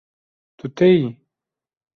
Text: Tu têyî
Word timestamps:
Tu 0.57 0.65
têyî 0.77 1.07